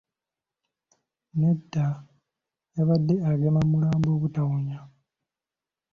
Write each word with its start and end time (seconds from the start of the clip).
Nedda, 1.39 1.85
yabadde 2.75 3.15
agema 3.29 3.61
mulambo 3.69 4.09
butawunya. 4.21 4.79